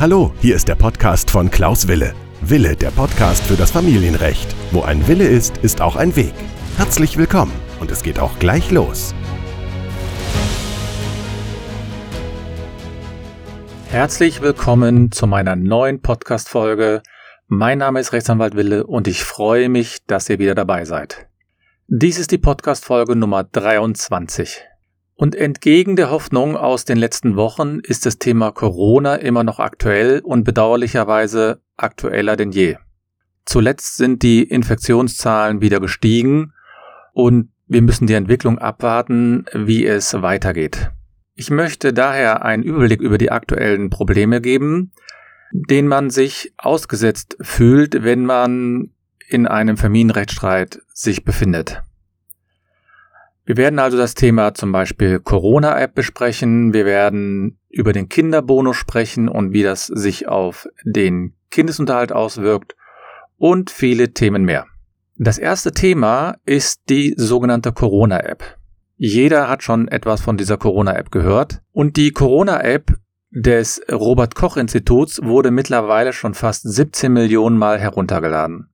Hallo, 0.00 0.32
hier 0.40 0.54
ist 0.54 0.68
der 0.68 0.76
Podcast 0.76 1.28
von 1.28 1.50
Klaus 1.50 1.88
Wille. 1.88 2.14
Wille, 2.40 2.76
der 2.76 2.92
Podcast 2.92 3.44
für 3.44 3.56
das 3.56 3.72
Familienrecht. 3.72 4.54
Wo 4.70 4.82
ein 4.82 5.08
Wille 5.08 5.26
ist, 5.26 5.56
ist 5.58 5.80
auch 5.80 5.96
ein 5.96 6.14
Weg. 6.14 6.34
Herzlich 6.76 7.18
willkommen 7.18 7.50
und 7.80 7.90
es 7.90 8.04
geht 8.04 8.20
auch 8.20 8.38
gleich 8.38 8.70
los. 8.70 9.12
Herzlich 13.90 14.40
willkommen 14.40 15.10
zu 15.10 15.26
meiner 15.26 15.56
neuen 15.56 16.00
Podcast-Folge. 16.00 17.02
Mein 17.48 17.78
Name 17.78 17.98
ist 17.98 18.12
Rechtsanwalt 18.12 18.54
Wille 18.54 18.86
und 18.86 19.08
ich 19.08 19.24
freue 19.24 19.68
mich, 19.68 20.06
dass 20.06 20.30
ihr 20.30 20.38
wieder 20.38 20.54
dabei 20.54 20.84
seid. 20.84 21.26
Dies 21.88 22.20
ist 22.20 22.30
die 22.30 22.38
Podcast-Folge 22.38 23.16
Nummer 23.16 23.42
23. 23.42 24.67
Und 25.20 25.34
entgegen 25.34 25.96
der 25.96 26.12
Hoffnung 26.12 26.56
aus 26.56 26.84
den 26.84 26.96
letzten 26.96 27.34
Wochen 27.34 27.80
ist 27.80 28.06
das 28.06 28.20
Thema 28.20 28.52
Corona 28.52 29.16
immer 29.16 29.42
noch 29.42 29.58
aktuell 29.58 30.20
und 30.20 30.44
bedauerlicherweise 30.44 31.60
aktueller 31.76 32.36
denn 32.36 32.52
je. 32.52 32.76
Zuletzt 33.44 33.96
sind 33.96 34.22
die 34.22 34.44
Infektionszahlen 34.44 35.60
wieder 35.60 35.80
gestiegen 35.80 36.52
und 37.14 37.50
wir 37.66 37.82
müssen 37.82 38.06
die 38.06 38.14
Entwicklung 38.14 38.60
abwarten, 38.60 39.44
wie 39.52 39.84
es 39.84 40.14
weitergeht. 40.22 40.92
Ich 41.34 41.50
möchte 41.50 41.92
daher 41.92 42.44
einen 42.44 42.62
Überblick 42.62 43.00
über 43.00 43.18
die 43.18 43.32
aktuellen 43.32 43.90
Probleme 43.90 44.40
geben, 44.40 44.92
den 45.50 45.88
man 45.88 46.10
sich 46.10 46.52
ausgesetzt 46.58 47.36
fühlt, 47.40 48.04
wenn 48.04 48.24
man 48.24 48.90
in 49.26 49.48
einem 49.48 49.78
Familienrechtsstreit 49.78 50.78
sich 50.94 51.24
befindet. 51.24 51.82
Wir 53.48 53.56
werden 53.56 53.78
also 53.78 53.96
das 53.96 54.12
Thema 54.12 54.52
zum 54.52 54.72
Beispiel 54.72 55.20
Corona-App 55.20 55.94
besprechen. 55.94 56.74
Wir 56.74 56.84
werden 56.84 57.58
über 57.70 57.94
den 57.94 58.10
Kinderbonus 58.10 58.76
sprechen 58.76 59.26
und 59.26 59.54
wie 59.54 59.62
das 59.62 59.86
sich 59.86 60.28
auf 60.28 60.68
den 60.84 61.32
Kindesunterhalt 61.50 62.12
auswirkt 62.12 62.76
und 63.38 63.70
viele 63.70 64.12
Themen 64.12 64.44
mehr. 64.44 64.66
Das 65.16 65.38
erste 65.38 65.72
Thema 65.72 66.36
ist 66.44 66.82
die 66.90 67.14
sogenannte 67.16 67.72
Corona-App. 67.72 68.58
Jeder 68.98 69.48
hat 69.48 69.62
schon 69.62 69.88
etwas 69.88 70.20
von 70.20 70.36
dieser 70.36 70.58
Corona-App 70.58 71.10
gehört 71.10 71.62
und 71.72 71.96
die 71.96 72.10
Corona-App 72.10 72.98
des 73.30 73.80
Robert 73.90 74.34
Koch 74.34 74.58
Instituts 74.58 75.22
wurde 75.22 75.50
mittlerweile 75.50 76.12
schon 76.12 76.34
fast 76.34 76.70
17 76.70 77.10
Millionen 77.10 77.56
Mal 77.56 77.78
heruntergeladen. 77.78 78.67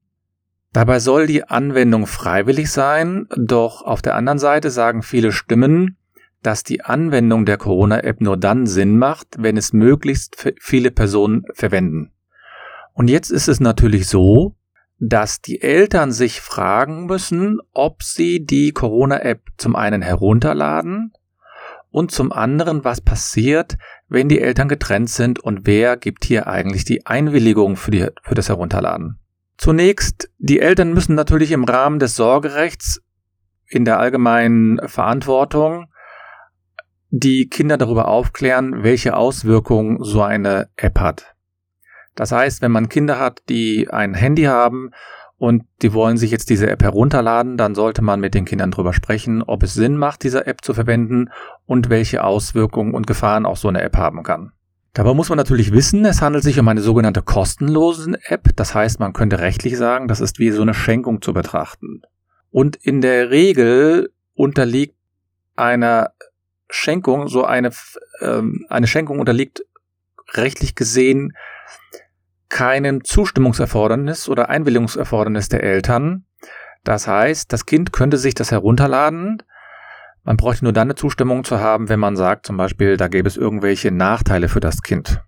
Dabei 0.75 0.99
soll 0.99 1.29
die 1.29 1.45
Anwendung 1.45 2.09
freiwillig 2.09 2.69
sein, 2.69 3.29
doch 3.37 3.83
auf 3.83 4.03
der 4.03 4.17
anderen 4.17 4.41
Seite 4.41 4.71
sagen 4.71 5.05
viele 5.05 5.31
Stimmen, 5.31 5.99
dass 6.43 6.65
die 6.65 6.83
Anwendung 6.83 7.47
der 7.47 7.59
Corona-App 7.59 8.21
nur 8.21 8.37
dann 8.37 8.67
Sinn 8.67 8.99
macht, 8.99 9.37
wenn 9.39 9.57
es 9.57 9.73
möglichst 9.73 10.53
viele 10.59 10.91
Personen 10.91 11.45
verwenden. 11.55 12.11
Und 12.93 13.09
jetzt 13.09 13.31
ist 13.31 13.47
es 13.47 13.61
natürlich 13.61 14.09
so, 14.09 14.57
dass 14.99 15.41
die 15.41 15.63
Eltern 15.63 16.11
sich 16.11 16.41
fragen 16.41 17.07
müssen, 17.07 17.61
ob 17.73 18.03
sie 18.03 18.45
die 18.45 18.73
Corona-App 18.73 19.43
zum 19.57 19.77
einen 19.77 20.03
herunterladen 20.03 21.13
und 21.91 22.11
zum 22.11 22.33
anderen, 22.33 22.83
was 22.83 23.01
passiert, 23.01 23.79
wenn 24.09 24.29
die 24.29 24.41
Eltern 24.41 24.67
getrennt 24.67 25.09
sind 25.09 25.39
und 25.39 25.69
wer 25.69 25.97
gibt 25.97 26.25
hier 26.25 26.49
eigentlich 26.49 26.85
die 26.85 27.07
Einwilligung 27.07 27.77
für, 27.77 27.93
die, 27.93 28.09
für 28.25 28.35
das 28.35 28.49
Herunterladen. 28.49 29.21
Zunächst, 29.65 30.29
die 30.37 30.61
Eltern 30.61 30.93
müssen 30.93 31.15
natürlich 31.15 31.51
im 31.51 31.65
Rahmen 31.65 31.99
des 31.99 32.17
Sorgerechts 32.17 33.01
in 33.67 33.87
der 33.87 33.99
allgemeinen 33.99 34.79
Verantwortung 34.87 35.87
die 37.09 37.49
Kinder 37.49 37.79
darüber 37.79 38.09
aufklären, 38.09 38.83
welche 38.83 39.17
Auswirkungen 39.17 40.05
so 40.05 40.21
eine 40.21 40.69
App 40.77 41.01
hat. 41.01 41.35
Das 42.15 42.31
heißt, 42.31 42.61
wenn 42.61 42.73
man 42.73 42.91
Kinder 42.91 43.19
hat, 43.19 43.41
die 43.49 43.89
ein 43.89 44.13
Handy 44.13 44.43
haben 44.43 44.91
und 45.39 45.63
die 45.81 45.95
wollen 45.95 46.19
sich 46.19 46.31
jetzt 46.31 46.51
diese 46.51 46.69
App 46.69 46.83
herunterladen, 46.83 47.57
dann 47.57 47.75
sollte 47.75 48.03
man 48.03 48.21
mit 48.21 48.35
den 48.35 48.45
Kindern 48.45 48.71
darüber 48.71 48.93
sprechen, 48.93 49.43
ob 49.43 49.63
es 49.63 49.73
Sinn 49.73 49.97
macht, 49.97 50.25
diese 50.25 50.47
App 50.47 50.63
zu 50.63 50.75
verwenden 50.75 51.31
und 51.65 51.89
welche 51.89 52.23
Auswirkungen 52.23 52.93
und 52.93 53.07
Gefahren 53.07 53.47
auch 53.47 53.57
so 53.57 53.69
eine 53.69 53.81
App 53.81 53.97
haben 53.97 54.25
kann. 54.25 54.53
Dabei 54.95 55.13
muss 55.13 55.29
man 55.29 55.37
natürlich 55.37 55.73
wissen, 55.73 56.05
es 56.05 56.23
handelt 56.23 56.45
sich 56.45 56.59
um 56.61 56.69
eine 56.69 56.81
sogenannte 56.81 57.21
kostenlose 57.21 58.17
App. 58.27 58.51
Das 58.55 58.77
heißt, 58.77 59.01
man 59.01 59.13
könnte 59.13 59.41
rechtlich 59.41 59.77
sagen, 59.77 60.07
das 60.07 60.21
ist 60.21 60.39
wie 60.39 60.53
so 60.53 60.63
eine 60.63 60.73
Schenkung 60.73 61.21
zu 61.21 61.33
betrachten. 61.33 62.03
Und 62.53 62.77
in 62.77 63.01
der 63.01 63.31
Regel 63.31 64.13
unterliegt 64.35 64.95
einer 65.57 66.13
Schenkung, 66.71 67.27
so 67.27 67.45
eine, 67.45 67.71
ähm, 68.21 68.67
eine 68.69 68.87
Schenkung 68.87 69.19
unterliegt 69.19 69.65
rechtlich 70.33 70.77
gesehen 70.77 71.33
keinem 72.49 73.03
Zustimmungserfordernis 73.03 74.29
oder 74.29 74.49
Einwilligungserfordernis 74.49 75.49
der 75.49 75.65
Eltern. 75.65 76.25
Das 76.85 77.09
heißt, 77.09 77.53
das 77.53 77.67
Kind 77.67 77.93
könnte 77.93 78.17
sich 78.17 78.35
das 78.35 78.53
herunterladen, 78.53 79.43
man 80.25 80.39
bräuchte 80.39 80.65
nur 80.65 80.73
dann 80.73 80.89
eine 80.89 80.95
Zustimmung 80.95 81.45
zu 81.45 81.61
haben, 81.61 81.89
wenn 81.89 82.01
man 82.01 82.17
sagt, 82.17 82.47
zum 82.47 82.57
Beispiel, 82.57 82.97
da 82.97 83.09
gäbe 83.09 83.29
es 83.29 83.37
irgendwelche 83.37 83.91
Nachteile 83.91 84.49
für 84.49 84.61
das 84.61 84.83
Kind. 84.83 85.23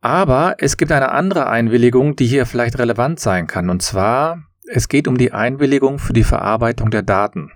Aber 0.00 0.56
es 0.58 0.76
gibt 0.76 0.92
eine 0.92 1.10
andere 1.10 1.48
Einwilligung, 1.48 2.16
die 2.16 2.26
hier 2.26 2.46
vielleicht 2.46 2.78
relevant 2.78 3.20
sein 3.20 3.46
kann. 3.46 3.68
Und 3.68 3.82
zwar, 3.82 4.44
es 4.66 4.88
geht 4.88 5.08
um 5.08 5.18
die 5.18 5.32
Einwilligung 5.32 5.98
für 5.98 6.12
die 6.12 6.24
Verarbeitung 6.24 6.90
der 6.90 7.02
Daten. 7.02 7.50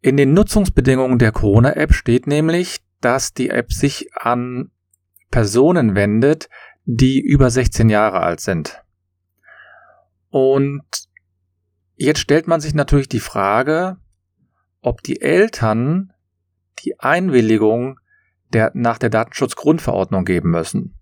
In 0.00 0.16
den 0.16 0.34
Nutzungsbedingungen 0.34 1.18
der 1.18 1.30
Corona-App 1.30 1.94
steht 1.94 2.26
nämlich, 2.26 2.80
dass 3.00 3.32
die 3.32 3.50
App 3.50 3.72
sich 3.72 4.08
an 4.14 4.70
Personen 5.30 5.94
wendet, 5.94 6.48
die 6.84 7.20
über 7.20 7.50
16 7.50 7.88
Jahre 7.88 8.20
alt 8.20 8.40
sind. 8.40 8.82
Und 10.30 10.82
Jetzt 11.96 12.20
stellt 12.20 12.46
man 12.46 12.60
sich 12.60 12.74
natürlich 12.74 13.08
die 13.08 13.20
Frage, 13.20 13.96
ob 14.80 15.02
die 15.02 15.20
Eltern 15.20 16.12
die 16.80 16.98
Einwilligung 16.98 18.00
der, 18.52 18.72
nach 18.74 18.98
der 18.98 19.10
Datenschutzgrundverordnung 19.10 20.24
geben 20.24 20.50
müssen. 20.50 20.94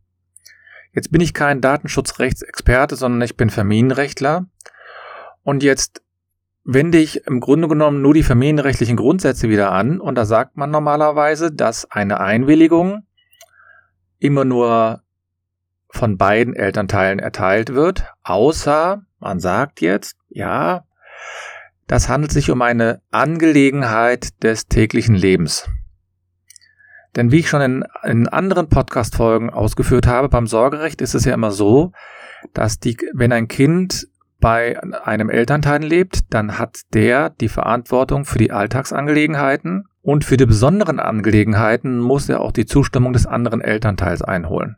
Jetzt 0.93 1.11
bin 1.11 1.21
ich 1.21 1.33
kein 1.33 1.61
Datenschutzrechtsexperte, 1.61 2.97
sondern 2.97 3.23
ich 3.23 3.37
bin 3.37 3.49
Familienrechtler. 3.49 4.47
Und 5.43 5.63
jetzt 5.63 6.03
wende 6.65 6.99
ich 6.99 7.27
im 7.27 7.41
Grunde 7.41 7.69
genommen 7.69 8.03
nur 8.03 8.15
die 8.15 8.23
familienrechtlichen 8.23 8.97
Grundsätze 8.97 9.49
wieder 9.49 9.73
an. 9.73 10.01
Und 10.01 10.17
da 10.17 10.27
sagt 10.27 10.57
man 10.57 10.71
normalerweise, 10.71 11.51
dass 11.51 11.91
eine 11.91 12.21
Einwilligung 12.21 13.07
immer 14.19 14.45
nur 14.45 15.03
von 15.89 16.17
beiden 16.17 16.55
Elternteilen 16.55 17.19
erteilt 17.19 17.75
wird, 17.75 18.05
außer 18.23 19.03
man 19.19 19.41
sagt 19.41 19.81
jetzt, 19.81 20.17
ja, 20.35 20.85
das 21.87 22.09
handelt 22.09 22.33
sich 22.33 22.51
um 22.51 22.63
eine 22.63 23.01
Angelegenheit 23.11 24.43
des 24.43 24.67
täglichen 24.67 25.15
Lebens. 25.15 25.69
Denn 27.17 27.31
wie 27.31 27.41
ich 27.41 27.49
schon 27.49 27.61
in, 27.61 27.85
in 28.05 28.29
anderen 28.29 28.69
Podcast-Folgen 28.69 29.51
ausgeführt 29.51 30.07
habe, 30.07 30.29
beim 30.29 30.47
Sorgerecht 30.47 31.03
ist 31.03 31.15
es 31.15 31.25
ja 31.25 31.35
immer 31.35 31.51
so, 31.51 31.93
dass 32.55 32.79
die, 32.79 32.97
wenn 33.13 33.33
ein 33.33 33.49
Kind 33.49 34.09
bei 34.41 34.83
einem 35.05 35.31
Elternteil 35.31 35.85
lebt, 35.85 36.33
dann 36.33 36.59
hat 36.59 36.81
der 36.95 37.31
die 37.31 37.49
Verantwortung 37.49 38.25
für 38.25 38.39
die 38.39 38.51
Alltagsangelegenheiten 38.51 39.87
und 40.01 40.25
für 40.25 40.37
die 40.37 40.47
besonderen 40.47 40.99
Angelegenheiten 40.99 42.01
muss 42.01 42.29
er 42.29 42.41
auch 42.41 42.53
die 42.53 42.67
Zustimmung 42.67 43.13
des 43.13 43.27
anderen 43.27 43.61
Elternteils 43.61 44.23
einholen. 44.23 44.77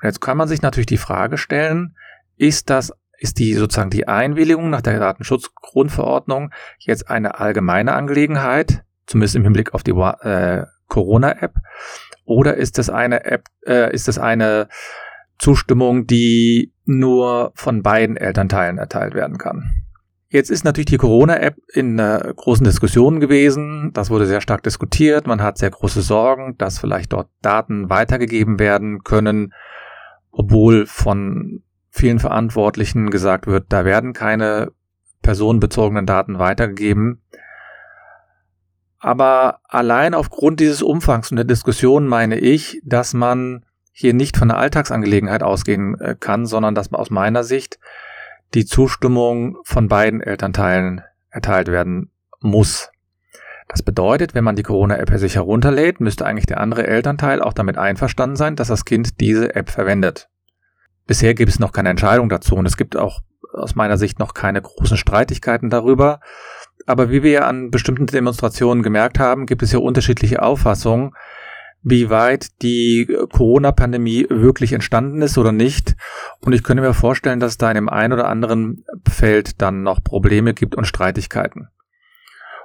Und 0.00 0.04
jetzt 0.04 0.20
kann 0.20 0.38
man 0.38 0.48
sich 0.48 0.62
natürlich 0.62 0.86
die 0.86 0.96
Frage 0.96 1.36
stellen, 1.36 1.96
ist 2.38 2.70
das 2.70 2.92
ist 3.22 3.38
die 3.38 3.54
sozusagen 3.54 3.90
die 3.90 4.08
Einwilligung 4.08 4.70
nach 4.70 4.82
der 4.82 4.98
Datenschutzgrundverordnung 4.98 6.50
jetzt 6.78 7.08
eine 7.08 7.38
allgemeine 7.38 7.94
Angelegenheit, 7.94 8.82
zumindest 9.06 9.36
im 9.36 9.44
Hinblick 9.44 9.74
auf 9.74 9.82
die 9.82 9.92
äh, 9.92 10.64
Corona-App, 10.88 11.54
oder 12.24 12.56
ist 12.56 12.78
es 12.78 12.90
eine 12.90 13.24
App, 13.24 13.46
äh, 13.66 13.92
ist 13.94 14.08
es 14.08 14.18
eine 14.18 14.68
Zustimmung, 15.38 16.06
die 16.06 16.72
nur 16.84 17.52
von 17.54 17.82
beiden 17.82 18.16
Elternteilen 18.16 18.78
erteilt 18.78 19.14
werden 19.14 19.38
kann? 19.38 19.70
Jetzt 20.28 20.50
ist 20.50 20.64
natürlich 20.64 20.86
die 20.86 20.96
Corona-App 20.96 21.56
in 21.74 21.98
äh, 21.98 22.32
großen 22.34 22.64
Diskussionen 22.64 23.20
gewesen. 23.20 23.90
Das 23.92 24.08
wurde 24.08 24.24
sehr 24.24 24.40
stark 24.40 24.62
diskutiert. 24.62 25.26
Man 25.26 25.42
hat 25.42 25.58
sehr 25.58 25.70
große 25.70 26.00
Sorgen, 26.00 26.56
dass 26.56 26.78
vielleicht 26.78 27.12
dort 27.12 27.28
Daten 27.42 27.90
weitergegeben 27.90 28.58
werden 28.58 29.04
können, 29.04 29.52
obwohl 30.30 30.86
von 30.86 31.62
vielen 31.92 32.18
Verantwortlichen 32.18 33.10
gesagt 33.10 33.46
wird, 33.46 33.66
da 33.68 33.84
werden 33.84 34.14
keine 34.14 34.72
personenbezogenen 35.20 36.06
Daten 36.06 36.38
weitergegeben. 36.38 37.22
Aber 38.98 39.60
allein 39.68 40.14
aufgrund 40.14 40.58
dieses 40.58 40.82
Umfangs 40.82 41.30
und 41.30 41.36
der 41.36 41.44
Diskussion 41.44 42.08
meine 42.08 42.38
ich, 42.38 42.80
dass 42.84 43.14
man 43.14 43.64
hier 43.92 44.14
nicht 44.14 44.36
von 44.38 44.48
der 44.48 44.56
Alltagsangelegenheit 44.56 45.42
ausgehen 45.42 46.00
äh, 46.00 46.16
kann, 46.18 46.46
sondern 46.46 46.74
dass 46.74 46.90
man 46.90 47.00
aus 47.00 47.10
meiner 47.10 47.44
Sicht 47.44 47.78
die 48.54 48.64
Zustimmung 48.64 49.58
von 49.64 49.88
beiden 49.88 50.22
Elternteilen 50.22 51.02
erteilt 51.30 51.68
werden 51.68 52.10
muss. 52.40 52.90
Das 53.68 53.82
bedeutet, 53.82 54.34
wenn 54.34 54.44
man 54.44 54.56
die 54.56 54.62
Corona-App 54.62 55.10
sich 55.18 55.34
herunterlädt, 55.34 56.00
müsste 56.00 56.24
eigentlich 56.24 56.46
der 56.46 56.60
andere 56.60 56.86
Elternteil 56.86 57.42
auch 57.42 57.52
damit 57.52 57.76
einverstanden 57.76 58.36
sein, 58.36 58.56
dass 58.56 58.68
das 58.68 58.84
Kind 58.84 59.20
diese 59.20 59.54
App 59.54 59.68
verwendet. 59.68 60.28
Bisher 61.06 61.34
gibt 61.34 61.50
es 61.50 61.58
noch 61.58 61.72
keine 61.72 61.90
Entscheidung 61.90 62.28
dazu 62.28 62.54
und 62.54 62.66
es 62.66 62.76
gibt 62.76 62.96
auch 62.96 63.20
aus 63.52 63.74
meiner 63.74 63.98
Sicht 63.98 64.18
noch 64.18 64.34
keine 64.34 64.62
großen 64.62 64.96
Streitigkeiten 64.96 65.70
darüber. 65.70 66.20
Aber 66.86 67.10
wie 67.10 67.22
wir 67.22 67.46
an 67.46 67.70
bestimmten 67.70 68.06
Demonstrationen 68.06 68.82
gemerkt 68.82 69.18
haben, 69.18 69.46
gibt 69.46 69.62
es 69.62 69.72
ja 69.72 69.78
unterschiedliche 69.78 70.42
Auffassungen, 70.42 71.12
wie 71.82 72.10
weit 72.10 72.62
die 72.62 73.06
Corona-Pandemie 73.30 74.26
wirklich 74.30 74.72
entstanden 74.72 75.22
ist 75.22 75.36
oder 75.38 75.52
nicht. 75.52 75.96
Und 76.40 76.52
ich 76.52 76.62
könnte 76.62 76.82
mir 76.82 76.94
vorstellen, 76.94 77.40
dass 77.40 77.52
es 77.52 77.58
da 77.58 77.70
in 77.70 77.74
dem 77.74 77.88
einen 77.88 78.12
oder 78.12 78.28
anderen 78.28 78.84
Feld 79.08 79.60
dann 79.60 79.82
noch 79.82 80.02
Probleme 80.02 80.54
gibt 80.54 80.74
und 80.74 80.86
Streitigkeiten. 80.86 81.68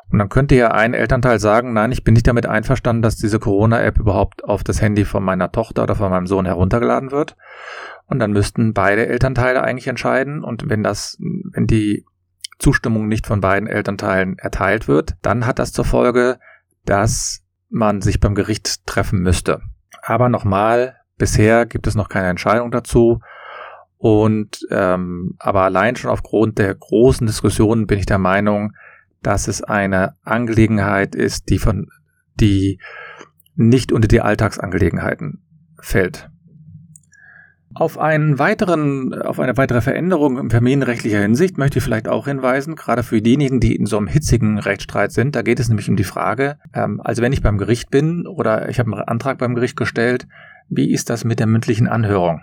Und 0.09 0.19
dann 0.19 0.29
könnte 0.29 0.55
ja 0.55 0.71
ein 0.71 0.93
Elternteil 0.93 1.39
sagen, 1.39 1.73
nein, 1.73 1.91
ich 1.91 2.03
bin 2.03 2.13
nicht 2.13 2.27
damit 2.27 2.45
einverstanden, 2.45 3.01
dass 3.01 3.17
diese 3.17 3.39
Corona-App 3.39 3.99
überhaupt 3.99 4.43
auf 4.45 4.63
das 4.63 4.81
Handy 4.81 5.03
von 5.03 5.23
meiner 5.23 5.51
Tochter 5.51 5.83
oder 5.83 5.95
von 5.95 6.09
meinem 6.09 6.27
Sohn 6.27 6.45
heruntergeladen 6.45 7.11
wird. 7.11 7.35
Und 8.07 8.19
dann 8.19 8.31
müssten 8.31 8.73
beide 8.73 9.07
Elternteile 9.07 9.61
eigentlich 9.63 9.87
entscheiden. 9.87 10.43
Und 10.43 10.69
wenn 10.69 10.81
das, 10.81 11.17
wenn 11.19 11.67
die 11.67 12.05
Zustimmung 12.59 13.07
nicht 13.07 13.27
von 13.27 13.41
beiden 13.41 13.67
Elternteilen 13.67 14.37
erteilt 14.39 14.87
wird, 14.87 15.15
dann 15.21 15.45
hat 15.45 15.59
das 15.59 15.73
zur 15.73 15.85
Folge, 15.85 16.39
dass 16.85 17.43
man 17.69 18.01
sich 18.01 18.19
beim 18.19 18.33
Gericht 18.33 18.85
treffen 18.85 19.19
müsste. 19.19 19.61
Aber 20.01 20.29
nochmal, 20.29 20.95
bisher 21.17 21.65
gibt 21.65 21.87
es 21.87 21.95
noch 21.95 22.09
keine 22.09 22.29
Entscheidung 22.29 22.71
dazu. 22.71 23.19
Und 23.97 24.65
ähm, 24.69 25.35
aber 25.39 25.63
allein 25.63 25.95
schon 25.95 26.11
aufgrund 26.11 26.59
der 26.59 26.73
großen 26.73 27.25
Diskussionen 27.25 27.87
bin 27.87 27.99
ich 27.99 28.05
der 28.05 28.19
Meinung, 28.19 28.73
dass 29.23 29.47
es 29.47 29.63
eine 29.63 30.13
Angelegenheit 30.23 31.15
ist, 31.15 31.49
die 31.49 31.57
von 31.57 31.87
die 32.35 32.79
nicht 33.55 33.91
unter 33.91 34.07
die 34.07 34.21
Alltagsangelegenheiten 34.21 35.43
fällt. 35.81 36.29
Auf 37.79 37.99
einen 37.99 38.39
weiteren, 38.39 39.13
auf 39.13 39.39
eine 39.39 39.55
weitere 39.55 39.81
Veränderung 39.81 40.39
in 40.39 40.49
familienrechtlicher 40.49 41.21
Hinsicht 41.21 41.59
möchte 41.59 41.77
ich 41.77 41.83
vielleicht 41.83 42.07
auch 42.07 42.25
hinweisen, 42.25 42.75
gerade 42.75 43.03
für 43.03 43.21
diejenigen, 43.21 43.59
die 43.59 43.75
in 43.75 43.85
so 43.85 43.97
einem 43.97 44.07
hitzigen 44.07 44.57
Rechtsstreit 44.57 45.11
sind. 45.11 45.35
Da 45.35 45.43
geht 45.43 45.59
es 45.59 45.69
nämlich 45.69 45.87
um 45.87 45.95
die 45.95 46.03
Frage, 46.03 46.57
ähm, 46.73 46.99
also 47.03 47.21
wenn 47.21 47.33
ich 47.33 47.43
beim 47.43 47.59
Gericht 47.59 47.91
bin 47.91 48.25
oder 48.25 48.67
ich 48.69 48.79
habe 48.79 48.91
einen 48.91 49.03
Antrag 49.03 49.37
beim 49.37 49.53
Gericht 49.53 49.77
gestellt, 49.77 50.27
wie 50.69 50.91
ist 50.91 51.11
das 51.11 51.23
mit 51.23 51.37
der 51.37 51.45
mündlichen 51.45 51.87
Anhörung? 51.87 52.41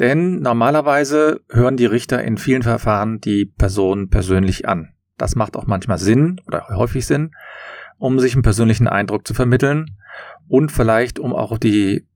Denn 0.00 0.40
normalerweise 0.40 1.42
hören 1.50 1.76
die 1.76 1.84
Richter 1.84 2.24
in 2.24 2.38
vielen 2.38 2.62
Verfahren 2.62 3.20
die 3.20 3.44
Person 3.44 4.08
persönlich 4.08 4.66
an. 4.66 4.94
Das 5.18 5.36
macht 5.36 5.58
auch 5.58 5.66
manchmal 5.66 5.98
Sinn 5.98 6.40
oder 6.46 6.68
häufig 6.70 7.04
Sinn, 7.04 7.32
um 7.98 8.18
sich 8.18 8.32
einen 8.32 8.42
persönlichen 8.42 8.88
Eindruck 8.88 9.26
zu 9.26 9.34
vermitteln 9.34 9.98
und 10.48 10.72
vielleicht 10.72 11.18
um 11.18 11.34
auch 11.34 11.58
die 11.58 12.06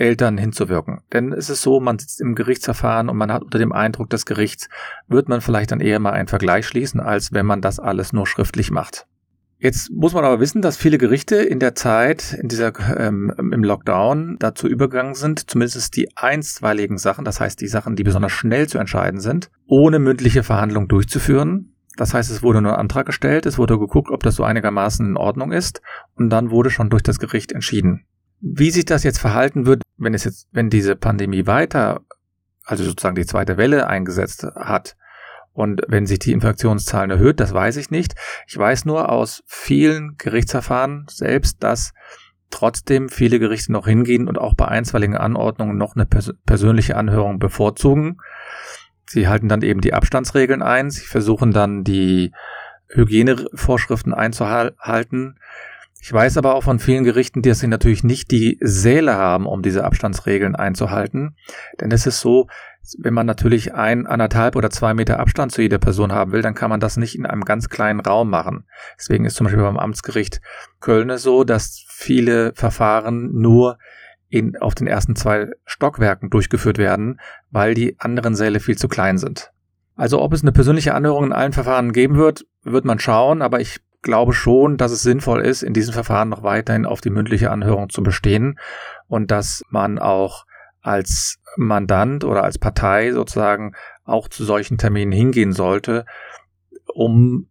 Eltern 0.00 0.38
hinzuwirken. 0.38 1.00
Denn 1.12 1.32
es 1.32 1.50
ist 1.50 1.62
so, 1.62 1.78
man 1.78 1.98
sitzt 1.98 2.20
im 2.20 2.34
Gerichtsverfahren 2.34 3.08
und 3.08 3.16
man 3.16 3.32
hat 3.32 3.42
unter 3.42 3.58
dem 3.58 3.72
Eindruck 3.72 4.10
des 4.10 4.26
Gerichts, 4.26 4.68
wird 5.06 5.28
man 5.28 5.40
vielleicht 5.40 5.70
dann 5.70 5.80
eher 5.80 6.00
mal 6.00 6.12
einen 6.12 6.28
Vergleich 6.28 6.66
schließen, 6.66 7.00
als 7.00 7.32
wenn 7.32 7.46
man 7.46 7.60
das 7.60 7.78
alles 7.78 8.12
nur 8.12 8.26
schriftlich 8.26 8.70
macht. 8.70 9.06
Jetzt 9.62 9.90
muss 9.90 10.14
man 10.14 10.24
aber 10.24 10.40
wissen, 10.40 10.62
dass 10.62 10.78
viele 10.78 10.96
Gerichte 10.96 11.36
in 11.36 11.58
der 11.58 11.74
Zeit, 11.74 12.32
in 12.32 12.48
dieser, 12.48 12.72
ähm, 12.98 13.30
im 13.38 13.62
Lockdown 13.62 14.36
dazu 14.38 14.66
übergegangen 14.66 15.14
sind, 15.14 15.50
zumindest 15.50 15.94
die 15.96 16.08
einstweiligen 16.16 16.96
Sachen, 16.96 17.26
das 17.26 17.40
heißt 17.40 17.60
die 17.60 17.68
Sachen, 17.68 17.94
die 17.94 18.02
besonders 18.02 18.32
schnell 18.32 18.68
zu 18.68 18.78
entscheiden 18.78 19.20
sind, 19.20 19.50
ohne 19.66 19.98
mündliche 19.98 20.42
Verhandlung 20.42 20.88
durchzuführen. 20.88 21.74
Das 21.98 22.14
heißt, 22.14 22.30
es 22.30 22.42
wurde 22.42 22.62
nur 22.62 22.72
ein 22.72 22.80
Antrag 22.80 23.04
gestellt, 23.04 23.44
es 23.44 23.58
wurde 23.58 23.78
geguckt, 23.78 24.10
ob 24.10 24.22
das 24.22 24.36
so 24.36 24.44
einigermaßen 24.44 25.04
in 25.04 25.16
Ordnung 25.18 25.52
ist 25.52 25.82
und 26.14 26.30
dann 26.30 26.50
wurde 26.50 26.70
schon 26.70 26.88
durch 26.88 27.02
das 27.02 27.18
Gericht 27.18 27.52
entschieden. 27.52 28.06
Wie 28.40 28.70
sich 28.70 28.84
das 28.84 29.04
jetzt 29.04 29.18
verhalten 29.18 29.66
wird, 29.66 29.82
wenn 29.96 30.14
es 30.14 30.24
jetzt, 30.24 30.48
wenn 30.52 30.70
diese 30.70 30.96
Pandemie 30.96 31.46
weiter, 31.46 32.00
also 32.64 32.84
sozusagen 32.84 33.16
die 33.16 33.26
zweite 33.26 33.56
Welle 33.56 33.86
eingesetzt 33.86 34.44
hat 34.54 34.96
und 35.52 35.82
wenn 35.88 36.06
sich 36.06 36.20
die 36.20 36.32
Infektionszahlen 36.32 37.10
erhöht, 37.10 37.40
das 37.40 37.52
weiß 37.52 37.76
ich 37.76 37.90
nicht. 37.90 38.14
Ich 38.46 38.56
weiß 38.56 38.84
nur 38.84 39.10
aus 39.10 39.42
vielen 39.46 40.16
Gerichtsverfahren 40.16 41.06
selbst, 41.08 41.62
dass 41.62 41.92
trotzdem 42.50 43.08
viele 43.08 43.38
Gerichte 43.38 43.72
noch 43.72 43.86
hingehen 43.86 44.28
und 44.28 44.38
auch 44.38 44.54
bei 44.54 44.66
einstweiligen 44.66 45.16
Anordnungen 45.16 45.76
noch 45.76 45.94
eine 45.94 46.06
pers 46.06 46.32
persönliche 46.46 46.96
Anhörung 46.96 47.38
bevorzugen. 47.38 48.18
Sie 49.06 49.28
halten 49.28 49.48
dann 49.48 49.62
eben 49.62 49.80
die 49.80 49.94
Abstandsregeln 49.94 50.62
ein, 50.62 50.90
sie 50.90 51.06
versuchen 51.06 51.52
dann 51.52 51.84
die 51.84 52.32
Hygienevorschriften 52.88 54.14
einzuhalten. 54.14 55.38
Ich 56.02 56.12
weiß 56.12 56.38
aber 56.38 56.54
auch 56.54 56.64
von 56.64 56.78
vielen 56.78 57.04
Gerichten, 57.04 57.42
dass 57.42 57.60
sie 57.60 57.66
natürlich 57.66 58.04
nicht 58.04 58.30
die 58.30 58.58
Säle 58.60 59.14
haben, 59.14 59.46
um 59.46 59.60
diese 59.60 59.84
Abstandsregeln 59.84 60.56
einzuhalten. 60.56 61.36
Denn 61.78 61.92
es 61.92 62.06
ist 62.06 62.20
so, 62.20 62.48
wenn 62.98 63.12
man 63.12 63.26
natürlich 63.26 63.74
ein, 63.74 64.06
anderthalb 64.06 64.56
oder 64.56 64.70
zwei 64.70 64.94
Meter 64.94 65.20
Abstand 65.20 65.52
zu 65.52 65.60
jeder 65.60 65.78
Person 65.78 66.12
haben 66.12 66.32
will, 66.32 66.40
dann 66.40 66.54
kann 66.54 66.70
man 66.70 66.80
das 66.80 66.96
nicht 66.96 67.16
in 67.16 67.26
einem 67.26 67.44
ganz 67.44 67.68
kleinen 67.68 68.00
Raum 68.00 68.30
machen. 68.30 68.64
Deswegen 68.98 69.26
ist 69.26 69.36
zum 69.36 69.44
Beispiel 69.44 69.62
beim 69.62 69.76
Amtsgericht 69.76 70.40
Köln 70.80 71.16
so, 71.18 71.44
dass 71.44 71.84
viele 71.88 72.52
Verfahren 72.54 73.32
nur 73.34 73.78
in, 74.30 74.56
auf 74.56 74.74
den 74.74 74.86
ersten 74.86 75.16
zwei 75.16 75.50
Stockwerken 75.66 76.30
durchgeführt 76.30 76.78
werden, 76.78 77.20
weil 77.50 77.74
die 77.74 77.96
anderen 77.98 78.34
Säle 78.34 78.60
viel 78.60 78.78
zu 78.78 78.88
klein 78.88 79.18
sind. 79.18 79.52
Also 79.96 80.22
ob 80.22 80.32
es 80.32 80.40
eine 80.40 80.52
persönliche 80.52 80.94
Anhörung 80.94 81.26
in 81.26 81.32
allen 81.32 81.52
Verfahren 81.52 81.92
geben 81.92 82.16
wird, 82.16 82.46
wird 82.62 82.86
man 82.86 82.98
schauen, 82.98 83.42
aber 83.42 83.60
ich 83.60 83.80
glaube 84.02 84.32
schon, 84.32 84.76
dass 84.76 84.92
es 84.92 85.02
sinnvoll 85.02 85.42
ist, 85.42 85.62
in 85.62 85.74
diesem 85.74 85.92
Verfahren 85.92 86.28
noch 86.28 86.42
weiterhin 86.42 86.86
auf 86.86 87.00
die 87.00 87.10
mündliche 87.10 87.50
Anhörung 87.50 87.90
zu 87.90 88.02
bestehen 88.02 88.58
und 89.06 89.30
dass 89.30 89.62
man 89.68 89.98
auch 89.98 90.46
als 90.82 91.38
Mandant 91.56 92.24
oder 92.24 92.42
als 92.42 92.58
Partei 92.58 93.12
sozusagen 93.12 93.74
auch 94.04 94.28
zu 94.28 94.44
solchen 94.44 94.78
Terminen 94.78 95.12
hingehen 95.12 95.52
sollte, 95.52 96.06
um 96.94 97.48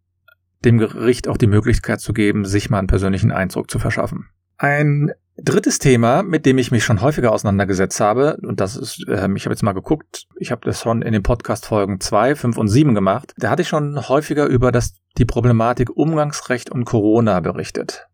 dem 0.66 0.78
Gericht 0.78 1.28
auch 1.28 1.38
die 1.38 1.48
Möglichkeit 1.48 2.01
zu 2.01 2.13
geben, 2.13 2.46
sich 2.46 2.69
mal 2.69 2.80
einen 2.80 2.88
persönlichen 2.88 3.31
Eindruck 3.31 3.69
zu 3.69 3.80
verschaffen. 3.80 4.30
Ein 4.57 5.12
drittes 5.44 5.80
Thema, 5.80 6.24
mit 6.24 6.45
dem 6.45 6.57
ich 6.57 6.71
mich 6.71 6.83
schon 6.83 7.01
häufiger 7.01 7.31
auseinandergesetzt 7.31 8.00
habe, 8.00 8.38
und 8.41 8.59
das 8.59 8.75
ist, 8.75 9.07
äh, 9.07 9.30
ich 9.36 9.45
habe 9.45 9.53
jetzt 9.53 9.63
mal 9.63 9.74
geguckt, 9.74 10.27
ich 10.38 10.51
habe 10.51 10.62
das 10.65 10.81
schon 10.81 11.01
in 11.01 11.13
den 11.13 11.24
Podcast-Folgen 11.24 12.00
2, 12.00 12.36
5 12.36 12.57
und 12.57 12.68
7 12.68 12.95
gemacht, 12.95 13.33
da 13.38 13.50
hatte 13.50 13.62
ich 13.62 13.68
schon 13.68 14.09
häufiger 14.09 14.45
über 14.45 14.71
das, 14.71 14.94
die 15.18 15.25
Problematik 15.25 15.89
Umgangsrecht 15.95 16.69
und 16.69 16.86
Corona 16.86 17.39
berichtet. 17.39 18.07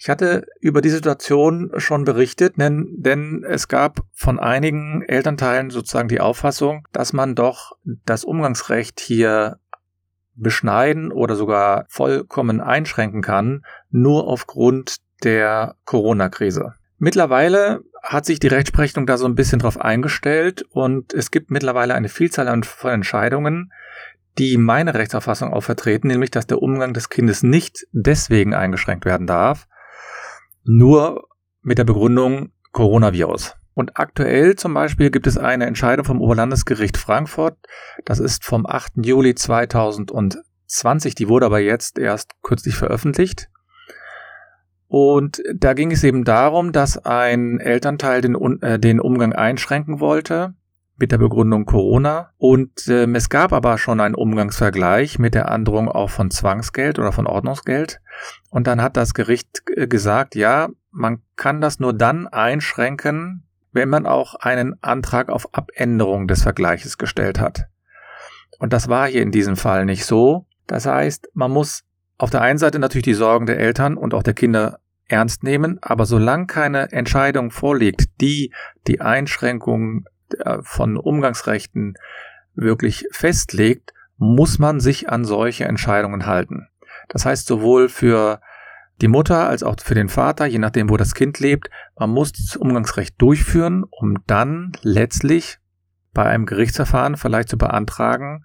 Ich 0.00 0.08
hatte 0.08 0.46
über 0.60 0.80
die 0.80 0.90
Situation 0.90 1.72
schon 1.76 2.04
berichtet, 2.04 2.56
denn, 2.56 2.86
denn 2.98 3.44
es 3.46 3.66
gab 3.66 4.00
von 4.12 4.38
einigen 4.38 5.02
Elternteilen 5.02 5.70
sozusagen 5.70 6.08
die 6.08 6.20
Auffassung, 6.20 6.86
dass 6.92 7.12
man 7.12 7.34
doch 7.34 7.72
das 8.04 8.24
Umgangsrecht 8.24 9.00
hier 9.00 9.58
beschneiden 10.36 11.10
oder 11.10 11.34
sogar 11.34 11.86
vollkommen 11.88 12.60
einschränken 12.60 13.22
kann, 13.22 13.64
nur 13.90 14.28
aufgrund 14.28 14.98
der 15.24 15.76
Corona-Krise. 15.84 16.74
Mittlerweile 16.98 17.82
hat 18.02 18.26
sich 18.26 18.40
die 18.40 18.48
Rechtsprechung 18.48 19.06
da 19.06 19.18
so 19.18 19.26
ein 19.26 19.34
bisschen 19.34 19.58
drauf 19.58 19.80
eingestellt 19.80 20.64
und 20.70 21.14
es 21.14 21.30
gibt 21.30 21.50
mittlerweile 21.50 21.94
eine 21.94 22.08
Vielzahl 22.08 22.62
von 22.64 22.90
Entscheidungen, 22.90 23.72
die 24.38 24.56
meine 24.56 24.94
Rechtsauffassung 24.94 25.52
auch 25.52 25.62
vertreten, 25.62 26.08
nämlich 26.08 26.30
dass 26.30 26.46
der 26.46 26.62
Umgang 26.62 26.94
des 26.94 27.08
Kindes 27.08 27.42
nicht 27.42 27.86
deswegen 27.92 28.54
eingeschränkt 28.54 29.04
werden 29.04 29.26
darf, 29.26 29.66
nur 30.64 31.28
mit 31.62 31.78
der 31.78 31.84
Begründung 31.84 32.52
Coronavirus. 32.72 33.54
Und 33.74 33.96
aktuell 33.96 34.56
zum 34.56 34.74
Beispiel 34.74 35.10
gibt 35.10 35.26
es 35.26 35.38
eine 35.38 35.66
Entscheidung 35.66 36.04
vom 36.04 36.20
Oberlandesgericht 36.20 36.96
Frankfurt, 36.96 37.56
das 38.04 38.18
ist 38.18 38.44
vom 38.44 38.66
8. 38.66 38.94
Juli 39.04 39.34
2020, 39.34 41.14
die 41.14 41.28
wurde 41.28 41.46
aber 41.46 41.60
jetzt 41.60 41.98
erst 41.98 42.32
kürzlich 42.42 42.74
veröffentlicht. 42.74 43.48
Und 44.88 45.42
da 45.54 45.74
ging 45.74 45.92
es 45.92 46.02
eben 46.02 46.24
darum, 46.24 46.72
dass 46.72 46.98
ein 47.04 47.60
Elternteil 47.60 48.22
den, 48.22 48.34
äh, 48.62 48.78
den 48.78 49.00
Umgang 49.00 49.34
einschränken 49.34 50.00
wollte 50.00 50.54
mit 50.96 51.12
der 51.12 51.18
Begründung 51.18 51.66
Corona. 51.66 52.30
Und 52.38 52.88
ähm, 52.88 53.14
es 53.14 53.28
gab 53.28 53.52
aber 53.52 53.78
schon 53.78 54.00
einen 54.00 54.14
Umgangsvergleich 54.14 55.18
mit 55.18 55.34
der 55.34 55.50
Androhung 55.50 55.88
auch 55.88 56.10
von 56.10 56.30
Zwangsgeld 56.30 56.98
oder 56.98 57.12
von 57.12 57.26
Ordnungsgeld. 57.26 58.00
Und 58.50 58.66
dann 58.66 58.82
hat 58.82 58.96
das 58.96 59.14
Gericht 59.14 59.62
äh, 59.76 59.86
gesagt, 59.86 60.34
ja, 60.34 60.70
man 60.90 61.22
kann 61.36 61.60
das 61.60 61.78
nur 61.78 61.92
dann 61.92 62.26
einschränken, 62.26 63.44
wenn 63.72 63.90
man 63.90 64.06
auch 64.06 64.34
einen 64.36 64.82
Antrag 64.82 65.28
auf 65.28 65.54
Abänderung 65.54 66.26
des 66.26 66.42
Vergleiches 66.42 66.98
gestellt 66.98 67.38
hat. 67.38 67.66
Und 68.58 68.72
das 68.72 68.88
war 68.88 69.06
hier 69.06 69.22
in 69.22 69.30
diesem 69.30 69.56
Fall 69.56 69.84
nicht 69.84 70.04
so. 70.06 70.46
Das 70.66 70.86
heißt, 70.86 71.28
man 71.34 71.50
muss 71.50 71.84
auf 72.18 72.30
der 72.30 72.42
einen 72.42 72.58
Seite 72.58 72.78
natürlich 72.78 73.04
die 73.04 73.14
Sorgen 73.14 73.46
der 73.46 73.58
Eltern 73.58 73.96
und 73.96 74.12
auch 74.12 74.22
der 74.22 74.34
Kinder 74.34 74.80
ernst 75.06 75.42
nehmen, 75.42 75.78
aber 75.80 76.04
solange 76.04 76.46
keine 76.46 76.92
Entscheidung 76.92 77.50
vorliegt, 77.50 78.20
die 78.20 78.52
die 78.86 79.00
Einschränkung 79.00 80.04
äh, 80.38 80.58
von 80.62 80.96
Umgangsrechten 80.96 81.94
wirklich 82.54 83.06
festlegt, 83.10 83.94
muss 84.16 84.58
man 84.58 84.80
sich 84.80 85.08
an 85.08 85.24
solche 85.24 85.64
Entscheidungen 85.64 86.26
halten. 86.26 86.68
Das 87.08 87.24
heißt, 87.24 87.46
sowohl 87.46 87.88
für 87.88 88.40
die 89.00 89.08
Mutter 89.08 89.48
als 89.48 89.62
auch 89.62 89.76
für 89.80 89.94
den 89.94 90.08
Vater, 90.08 90.44
je 90.46 90.58
nachdem, 90.58 90.90
wo 90.90 90.96
das 90.96 91.14
Kind 91.14 91.38
lebt, 91.38 91.70
man 91.96 92.10
muss 92.10 92.32
das 92.32 92.56
Umgangsrecht 92.56 93.14
durchführen, 93.22 93.84
um 93.90 94.18
dann 94.26 94.72
letztlich 94.82 95.58
bei 96.12 96.24
einem 96.24 96.46
Gerichtsverfahren 96.46 97.16
vielleicht 97.16 97.48
zu 97.48 97.56
beantragen, 97.56 98.44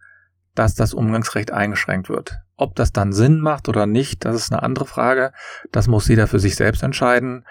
dass 0.54 0.76
das 0.76 0.94
Umgangsrecht 0.94 1.52
eingeschränkt 1.52 2.08
wird. 2.08 2.38
Ob 2.56 2.76
das 2.76 2.92
dann 2.94 3.14
Sinn 3.14 3.40
macht 3.40 3.68
oder 3.68 3.86
nicht, 3.86 4.26
das 4.26 4.36
ist 4.36 4.52
eine 4.52 4.64
andere 4.64 4.86
Frage. 4.86 5.34
Das 5.72 5.88
muss 5.88 6.08
jeder 6.08 6.28
für 6.28 6.40
sich 6.40 6.56
selbst 6.56 6.84
entscheiden. 6.84 7.46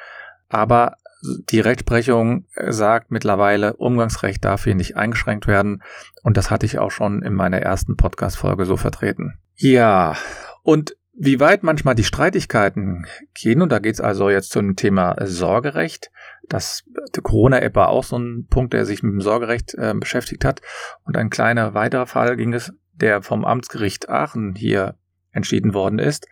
Aber 0.49 0.97
die 1.23 1.61
Rechtsprechung 1.61 2.47
sagt 2.69 3.11
mittlerweile, 3.11 3.75
Umgangsrecht 3.75 4.45
darf 4.45 4.65
hier 4.65 4.75
nicht 4.75 4.97
eingeschränkt 4.97 5.47
werden. 5.47 5.83
Und 6.23 6.37
das 6.37 6.51
hatte 6.51 6.67
ich 6.67 6.79
auch 6.79 6.91
schon 6.91 7.23
in 7.23 7.35
meiner 7.35 7.59
ersten 7.59 7.97
Podcast-Folge 7.97 8.65
so 8.65 8.77
vertreten. 8.77 9.39
Ja, 9.57 10.17
und 10.63 10.97
wie 11.15 11.41
weit 11.41 11.63
manchmal 11.63 11.95
die 11.95 12.05
Streitigkeiten 12.05 13.07
gehen, 13.35 13.63
und 13.63 13.71
da 13.71 13.79
geht's 13.79 14.01
also 14.01 14.31
jetzt 14.31 14.51
zum 14.51 14.77
Thema 14.77 15.15
Sorgerecht. 15.21 16.11
Das 16.49 16.85
Corona-App 17.23 17.77
war 17.77 17.89
auch 17.91 18.05
so 18.05 18.17
ein 18.17 18.47
Punkt, 18.49 18.73
der 18.73 18.87
sich 18.87 19.03
mit 19.03 19.13
dem 19.13 19.21
Sorgerecht 19.21 19.75
äh, 19.75 19.95
beschäftigt 19.95 20.45
hat. 20.45 20.63
Und 21.05 21.17
ein 21.17 21.31
kleiner 21.31 21.75
weiterer 21.75 22.07
Fall 22.07 22.37
ging 22.37 22.53
es, 22.55 22.73
der 23.03 23.23
vom 23.23 23.45
Amtsgericht 23.45 24.09
Aachen 24.09 24.55
hier 24.55 24.95
entschieden 25.33 25.75
worden 25.75 25.99
ist. 25.99 26.27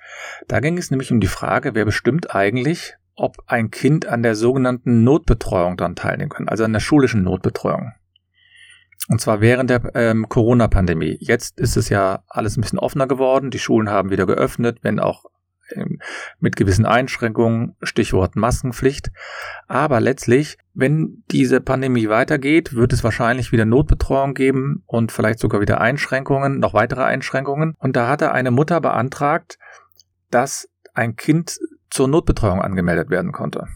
Da 0.48 0.60
ging 0.60 0.78
es 0.78 0.90
nämlich 0.90 1.12
um 1.12 1.20
die 1.20 1.26
Frage, 1.26 1.74
wer 1.74 1.84
bestimmt 1.84 2.34
eigentlich, 2.34 2.96
ob 3.14 3.36
ein 3.46 3.70
Kind 3.70 4.06
an 4.06 4.22
der 4.22 4.34
sogenannten 4.34 5.04
Notbetreuung 5.04 5.76
dann 5.76 5.96
teilnehmen 5.96 6.30
kann, 6.30 6.48
also 6.48 6.64
an 6.64 6.72
der 6.72 6.80
schulischen 6.80 7.22
Notbetreuung. 7.22 7.92
Und 9.08 9.20
zwar 9.20 9.40
während 9.40 9.70
der 9.70 9.90
ähm, 9.94 10.28
Corona-Pandemie. 10.28 11.16
Jetzt 11.20 11.58
ist 11.58 11.76
es 11.76 11.88
ja 11.88 12.22
alles 12.28 12.56
ein 12.56 12.60
bisschen 12.60 12.78
offener 12.78 13.08
geworden. 13.08 13.50
Die 13.50 13.58
Schulen 13.58 13.90
haben 13.90 14.10
wieder 14.10 14.26
geöffnet, 14.26 14.78
wenn 14.82 15.00
auch 15.00 15.24
mit 16.38 16.56
gewissen 16.56 16.86
Einschränkungen, 16.86 17.76
Stichwort 17.82 18.36
Maskenpflicht. 18.36 19.10
Aber 19.68 20.00
letztlich, 20.00 20.58
wenn 20.74 21.22
diese 21.30 21.60
Pandemie 21.60 22.08
weitergeht, 22.08 22.74
wird 22.74 22.92
es 22.92 23.04
wahrscheinlich 23.04 23.52
wieder 23.52 23.64
Notbetreuung 23.64 24.34
geben 24.34 24.82
und 24.86 25.12
vielleicht 25.12 25.38
sogar 25.38 25.60
wieder 25.60 25.80
Einschränkungen, 25.80 26.58
noch 26.58 26.74
weitere 26.74 27.02
Einschränkungen. 27.02 27.74
Und 27.78 27.96
da 27.96 28.08
hatte 28.08 28.32
eine 28.32 28.50
Mutter 28.50 28.80
beantragt, 28.80 29.58
dass 30.30 30.68
ein 30.94 31.16
Kind 31.16 31.58
zur 31.90 32.08
Notbetreuung 32.08 32.60
angemeldet 32.62 33.10
werden 33.10 33.32
konnte. 33.32 33.66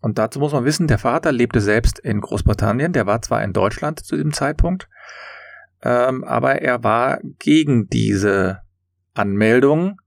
Und 0.00 0.18
dazu 0.18 0.40
muss 0.40 0.52
man 0.52 0.64
wissen, 0.64 0.88
der 0.88 0.98
Vater 0.98 1.30
lebte 1.30 1.60
selbst 1.60 1.98
in 2.00 2.20
Großbritannien, 2.20 2.92
der 2.92 3.06
war 3.06 3.22
zwar 3.22 3.42
in 3.44 3.52
Deutschland 3.52 4.00
zu 4.00 4.16
dem 4.16 4.32
Zeitpunkt, 4.32 4.88
ähm, 5.82 6.24
aber 6.24 6.60
er 6.60 6.82
war 6.82 7.20
gegen 7.38 7.88
diese 7.88 8.60
Anmeldung. 9.14 10.00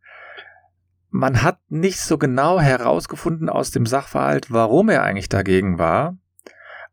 Man 1.17 1.41
hat 1.43 1.59
nicht 1.69 2.01
so 2.01 2.17
genau 2.17 2.59
herausgefunden 2.59 3.47
aus 3.47 3.71
dem 3.71 3.85
Sachverhalt, 3.85 4.51
warum 4.51 4.89
er 4.89 5.03
eigentlich 5.03 5.29
dagegen 5.29 5.79
war, 5.79 6.17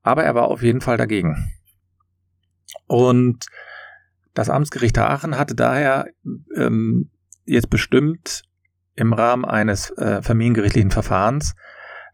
aber 0.05 0.23
er 0.23 0.37
war 0.37 0.45
auf 0.45 0.63
jeden 0.63 0.81
Fall 0.81 0.97
dagegen. 0.97 1.51
Und 2.87 3.47
das 4.33 4.49
Amtsgericht 4.49 4.97
Aachen 4.97 5.37
hatte 5.37 5.57
daher 5.57 6.07
ähm, 6.55 7.11
jetzt 7.47 7.69
bestimmt 7.69 8.45
im 8.95 9.13
Rahmen 9.13 9.45
eines 9.45 9.91
äh, 9.99 10.23
familiengerichtlichen 10.23 10.93
Verfahrens, 10.93 11.57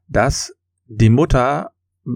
dass 0.06 0.56
die 0.86 1.10
Mutter 1.10 1.72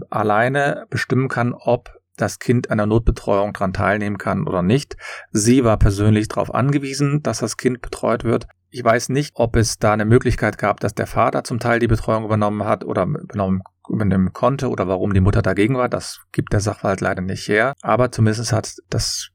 alleine 0.09 0.87
bestimmen 0.89 1.29
kann, 1.29 1.53
ob 1.53 2.01
das 2.17 2.39
Kind 2.39 2.71
einer 2.71 2.87
Notbetreuung 2.87 3.53
daran 3.53 3.75
teilnehmen 3.75 4.17
kann 4.17 4.49
oder 4.49 4.63
nicht. 4.63 4.97
Sie 5.33 5.65
war 5.65 5.77
persönlich 5.77 6.29
darauf 6.29 6.55
angewiesen, 6.55 7.23
dass 7.23 7.41
das 7.41 7.59
Kind 7.59 7.83
betreut 7.83 8.25
wird. 8.25 8.47
Ich 8.75 8.83
weiß 8.83 9.11
nicht, 9.11 9.33
ob 9.35 9.57
es 9.57 9.79
da 9.79 9.93
eine 9.93 10.07
Möglichkeit 10.07 10.57
gab, 10.57 10.81
dass 10.81 10.95
der 10.95 11.07
Vater 11.07 11.45
zum 11.45 11.59
Teil 11.59 11.79
die 11.79 11.89
Betreuung 11.89 12.25
übernommen 12.25 12.65
hat 12.65 12.85
oder 12.85 13.03
übernommen, 13.03 13.63
übernehmen 13.87 14.33
konnte 14.33 14.71
oder 14.71 14.89
warum 14.89 15.13
die 15.13 15.21
Mutter 15.21 15.43
dagegen 15.43 15.77
war. 15.77 15.91
Das 15.91 16.23
gibt 16.33 16.55
der 16.55 16.61
Sachverhalt 16.61 17.03
leider 17.03 17.21
nicht 17.21 17.47
her. 17.49 17.75
Aber 17.83 18.11
zumindest 18.11 18.51
hat 18.51 18.77
das 18.89 19.29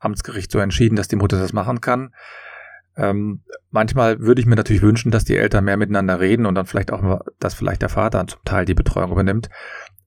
Amtsgericht 0.00 0.52
so 0.52 0.58
entschieden, 0.58 0.96
dass 0.96 1.08
die 1.08 1.16
Mutter 1.16 1.38
das 1.38 1.54
machen 1.54 1.80
kann. 1.80 2.10
Ähm, 2.94 3.42
manchmal 3.70 4.20
würde 4.20 4.42
ich 4.42 4.46
mir 4.46 4.54
natürlich 4.54 4.82
wünschen, 4.82 5.10
dass 5.10 5.24
die 5.24 5.38
Eltern 5.38 5.64
mehr 5.64 5.78
miteinander 5.78 6.20
reden 6.20 6.44
und 6.44 6.54
dann 6.54 6.66
vielleicht 6.66 6.92
auch, 6.92 7.20
dass 7.40 7.54
vielleicht 7.54 7.80
der 7.80 7.88
Vater 7.88 8.26
zum 8.26 8.44
Teil 8.44 8.66
die 8.66 8.74
Betreuung 8.74 9.12
übernimmt, 9.12 9.48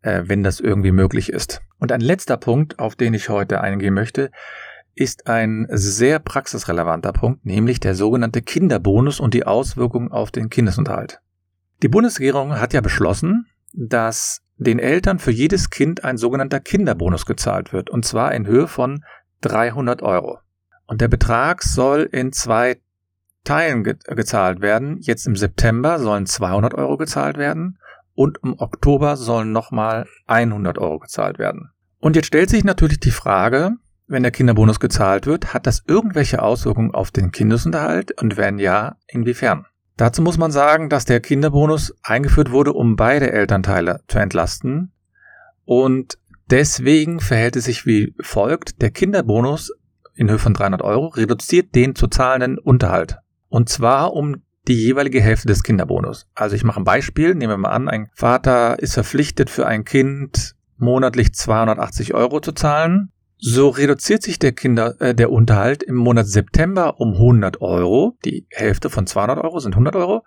äh, 0.03 0.21
wenn 0.25 0.43
das 0.43 0.59
irgendwie 0.59 0.91
möglich 0.91 1.33
ist. 1.33 1.63
Und 1.79 1.91
ein 1.91 2.01
letzter 2.01 2.37
Punkt, 2.37 2.77
auf 2.77 2.95
den 2.95 3.15
ich 3.15 3.29
heute 3.29 3.59
eingehen 3.59 3.95
möchte, 3.95 4.29
ist 4.97 5.27
ein 5.27 5.67
sehr 5.69 6.19
praxisrelevanter 6.19 7.13
Punkt, 7.13 7.45
nämlich 7.45 7.79
der 7.79 7.95
sogenannte 7.95 8.41
Kinderbonus 8.41 9.19
und 9.19 9.33
die 9.33 9.45
Auswirkungen 9.45 10.11
auf 10.11 10.31
den 10.31 10.49
Kindesunterhalt. 10.49 11.21
Die 11.83 11.87
Bundesregierung 11.87 12.59
hat 12.59 12.73
ja 12.73 12.81
beschlossen, 12.81 13.45
dass 13.73 14.41
den 14.57 14.79
Eltern 14.79 15.19
für 15.19 15.31
jedes 15.31 15.69
Kind 15.69 16.03
ein 16.03 16.17
sogenannter 16.17 16.59
Kinderbonus 16.59 17.25
gezahlt 17.25 17.73
wird, 17.73 17.89
und 17.89 18.05
zwar 18.05 18.33
in 18.33 18.47
Höhe 18.47 18.67
von 18.67 19.03
300 19.41 20.01
Euro. 20.01 20.39
Und 20.87 21.01
der 21.01 21.07
Betrag 21.07 21.61
soll 21.61 22.09
in 22.11 22.31
zwei 22.31 22.81
Teilen 23.43 23.83
ge 23.83 23.95
gezahlt 24.07 24.61
werden. 24.61 24.97
Jetzt 24.99 25.27
im 25.27 25.35
September 25.35 25.99
sollen 25.99 26.25
200 26.25 26.73
Euro 26.73 26.97
gezahlt 26.97 27.37
werden 27.37 27.77
und 28.15 28.39
im 28.43 28.55
Oktober 28.57 29.15
sollen 29.15 29.51
nochmal 29.51 30.07
100 30.25 30.79
Euro 30.79 30.99
gezahlt 30.99 31.37
werden. 31.37 31.69
Und 31.99 32.15
jetzt 32.15 32.25
stellt 32.25 32.49
sich 32.49 32.63
natürlich 32.63 32.99
die 32.99 33.11
Frage, 33.11 33.73
wenn 34.07 34.23
der 34.23 34.31
Kinderbonus 34.31 34.79
gezahlt 34.79 35.25
wird, 35.25 35.53
hat 35.53 35.67
das 35.67 35.83
irgendwelche 35.87 36.41
Auswirkungen 36.41 36.93
auf 36.93 37.11
den 37.11 37.31
Kindesunterhalt 37.31 38.19
und 38.21 38.37
wenn 38.37 38.59
ja, 38.59 38.97
inwiefern? 39.07 39.65
Dazu 39.97 40.21
muss 40.21 40.37
man 40.37 40.51
sagen, 40.51 40.89
dass 40.89 41.05
der 41.05 41.19
Kinderbonus 41.19 41.95
eingeführt 42.03 42.51
wurde, 42.51 42.73
um 42.73 42.95
beide 42.95 43.31
Elternteile 43.31 44.01
zu 44.07 44.19
entlasten 44.19 44.91
und 45.65 46.17
deswegen 46.49 47.19
verhält 47.19 47.55
es 47.55 47.65
sich 47.65 47.85
wie 47.85 48.15
folgt. 48.21 48.81
Der 48.81 48.91
Kinderbonus 48.91 49.73
in 50.13 50.29
Höhe 50.29 50.39
von 50.39 50.53
300 50.53 50.81
Euro 50.81 51.07
reduziert 51.07 51.75
den 51.75 51.95
zu 51.95 52.07
zahlenden 52.07 52.57
Unterhalt. 52.57 53.17
Und 53.49 53.69
zwar 53.69 54.13
um 54.13 54.43
die 54.67 54.75
jeweilige 54.75 55.21
Hälfte 55.21 55.47
des 55.47 55.63
Kinderbonus. 55.63 56.27
Also 56.35 56.55
ich 56.55 56.63
mache 56.63 56.79
ein 56.81 56.85
Beispiel, 56.85 57.35
nehmen 57.35 57.53
wir 57.53 57.57
mal 57.57 57.69
an, 57.69 57.87
ein 57.87 58.09
Vater 58.13 58.79
ist 58.79 58.93
verpflichtet 58.93 59.49
für 59.49 59.65
ein 59.65 59.85
Kind 59.85 60.55
monatlich 60.77 61.33
280 61.33 62.13
Euro 62.13 62.39
zu 62.39 62.51
zahlen. 62.51 63.11
So 63.39 63.69
reduziert 63.69 64.23
sich 64.23 64.39
der 64.39 64.51
Kinder, 64.51 64.99
äh, 64.99 65.13
der 65.13 65.31
Unterhalt 65.31 65.83
im 65.83 65.95
Monat 65.95 66.27
September 66.27 66.99
um 66.99 67.13
100 67.13 67.61
Euro. 67.61 68.17
Die 68.25 68.47
Hälfte 68.51 68.89
von 68.89 69.05
200 69.05 69.43
Euro 69.43 69.59
sind 69.59 69.73
100 69.73 69.95
Euro. 69.95 70.23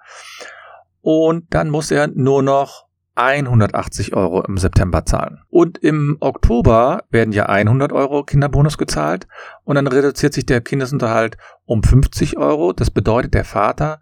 Und 1.01 1.53
dann 1.55 1.71
muss 1.71 1.91
er 1.91 2.09
nur 2.09 2.43
noch 2.43 2.87
180 3.17 4.15
Euro 4.15 4.43
im 4.43 4.57
September 4.57 5.05
zahlen. 5.05 5.41
Und 5.49 5.79
im 5.79 6.17
Oktober 6.21 7.05
werden 7.11 7.33
ja 7.33 7.47
100 7.47 7.93
Euro 7.93 8.23
Kinderbonus 8.23 8.79
gezahlt 8.79 9.27
und 9.65 9.75
dann 9.75 9.87
reduziert 9.87 10.33
sich 10.33 10.47
der 10.47 10.61
Kindesunterhalt 10.61 11.37
um 11.65 11.83
50 11.83 12.39
Euro. 12.39 12.73
Das 12.73 12.91
bedeutet, 12.91 13.35
der 13.35 13.45
Vater 13.45 14.01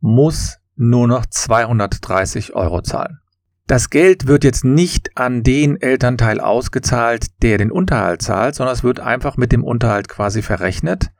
muss 0.00 0.58
nur 0.74 1.06
noch 1.06 1.26
230 1.26 2.54
Euro 2.54 2.82
zahlen. 2.82 3.20
Das 3.68 3.90
Geld 3.90 4.26
wird 4.26 4.44
jetzt 4.44 4.64
nicht 4.64 5.18
an 5.18 5.42
den 5.42 5.78
Elternteil 5.78 6.40
ausgezahlt, 6.40 7.42
der 7.42 7.58
den 7.58 7.70
Unterhalt 7.70 8.22
zahlt, 8.22 8.54
sondern 8.54 8.74
es 8.74 8.82
wird 8.82 8.98
einfach 8.98 9.36
mit 9.36 9.52
dem 9.52 9.62
Unterhalt 9.62 10.08
quasi 10.08 10.40
verrechnet. 10.40 11.10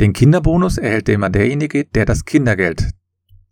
Den 0.00 0.12
Kinderbonus 0.12 0.76
erhält 0.76 1.08
immer 1.08 1.30
derjenige, 1.30 1.86
der 1.86 2.04
das 2.04 2.26
Kindergeld 2.26 2.90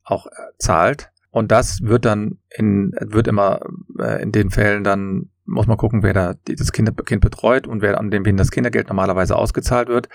auch 0.04 0.26
äh, 0.26 0.30
zahlt. 0.58 1.10
Und 1.30 1.50
das 1.50 1.80
wird 1.80 2.04
dann 2.04 2.40
in, 2.50 2.92
wird 3.00 3.26
immer 3.26 3.60
äh, 3.98 4.22
in 4.22 4.32
den 4.32 4.50
Fällen 4.50 4.84
dann, 4.84 5.30
muss 5.46 5.66
man 5.66 5.78
gucken, 5.78 6.02
wer 6.02 6.12
da 6.12 6.34
das 6.44 6.72
kind, 6.72 6.94
kind 7.06 7.22
betreut 7.22 7.66
und 7.66 7.80
wer 7.80 7.98
an 7.98 8.10
dem 8.10 8.26
wen 8.26 8.36
das 8.36 8.50
Kindergeld 8.50 8.88
normalerweise 8.88 9.34
ausgezahlt 9.34 9.88
wird. 9.88 10.10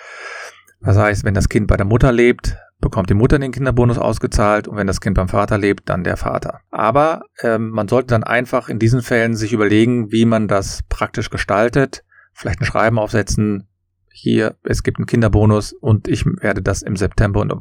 Das 0.79 0.95
heißt, 0.95 1.23
wenn 1.23 1.33
das 1.33 1.49
Kind 1.49 1.65
bei 1.65 1.75
der 1.75 1.87
Mutter 1.87 2.11
lebt, 2.11 2.55
bekommt 2.79 3.09
die 3.09 3.15
Mutter 3.15 3.39
den 3.39 3.51
Kinderbonus 3.51 3.97
ausgezahlt 3.97 4.67
und 4.67 4.77
wenn 4.77 4.87
das 4.87 5.01
Kind 5.01 5.15
beim 5.15 5.29
Vater 5.29 5.57
lebt, 5.57 5.89
dann 5.89 6.03
der 6.03 6.17
Vater. 6.17 6.61
Aber 6.69 7.23
ähm, 7.41 7.69
man 7.69 7.87
sollte 7.87 8.07
dann 8.07 8.23
einfach 8.23 8.69
in 8.69 8.79
diesen 8.79 9.01
Fällen 9.01 9.35
sich 9.35 9.53
überlegen, 9.53 10.11
wie 10.11 10.25
man 10.25 10.47
das 10.47 10.83
praktisch 10.89 11.29
gestaltet, 11.29 12.03
vielleicht 12.33 12.61
ein 12.61 12.65
Schreiben 12.65 12.99
aufsetzen, 12.99 13.67
hier, 14.09 14.55
es 14.63 14.83
gibt 14.83 14.97
einen 14.97 15.05
Kinderbonus 15.05 15.73
und 15.73 16.07
ich 16.07 16.25
werde 16.25 16.61
das 16.61 16.81
im 16.81 16.95
September 16.95 17.41
und, 17.41 17.53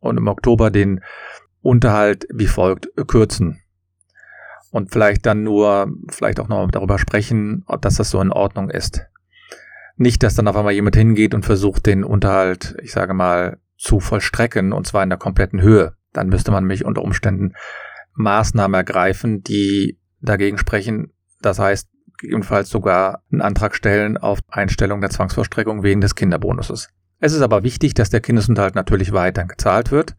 und 0.00 0.16
im 0.16 0.26
Oktober 0.26 0.70
den 0.70 1.00
Unterhalt 1.62 2.26
wie 2.32 2.46
folgt 2.46 2.88
kürzen. 3.06 3.60
Und 4.70 4.90
vielleicht 4.90 5.24
dann 5.24 5.44
nur, 5.44 5.92
vielleicht 6.08 6.40
auch 6.40 6.48
noch 6.48 6.68
darüber 6.70 6.98
sprechen, 6.98 7.62
ob 7.66 7.80
das, 7.82 7.94
das 7.94 8.10
so 8.10 8.20
in 8.20 8.32
Ordnung 8.32 8.70
ist. 8.70 9.06
Nicht, 9.96 10.24
dass 10.24 10.34
dann 10.34 10.48
auf 10.48 10.56
einmal 10.56 10.72
jemand 10.72 10.96
hingeht 10.96 11.32
und 11.32 11.44
versucht, 11.44 11.86
den 11.86 12.02
Unterhalt, 12.02 12.76
ich 12.82 12.90
sage 12.90 13.14
mal, 13.14 13.58
zu 13.76 14.00
vollstrecken, 14.00 14.72
und 14.72 14.86
zwar 14.86 15.02
in 15.02 15.10
der 15.10 15.18
kompletten 15.18 15.60
Höhe. 15.60 15.94
Dann 16.12 16.28
müsste 16.28 16.50
man 16.50 16.64
mich 16.64 16.84
unter 16.84 17.02
Umständen 17.02 17.54
Maßnahmen 18.14 18.74
ergreifen, 18.74 19.42
die 19.42 19.98
dagegen 20.20 20.58
sprechen. 20.58 21.12
Das 21.42 21.58
heißt, 21.58 21.88
gegebenenfalls 22.18 22.70
sogar 22.70 23.22
einen 23.30 23.42
Antrag 23.42 23.74
stellen 23.74 24.16
auf 24.16 24.38
Einstellung 24.48 25.00
der 25.00 25.10
Zwangsvollstreckung 25.10 25.82
wegen 25.82 26.00
des 26.00 26.14
Kinderbonuses. 26.14 26.88
Es 27.20 27.32
ist 27.32 27.42
aber 27.42 27.62
wichtig, 27.62 27.94
dass 27.94 28.10
der 28.10 28.20
Kindesunterhalt 28.20 28.74
natürlich 28.74 29.12
weiterhin 29.12 29.48
gezahlt 29.48 29.90
wird 29.90 30.14